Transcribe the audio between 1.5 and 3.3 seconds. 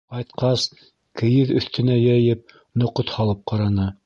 өҫтөнә йәйеп, ноҡот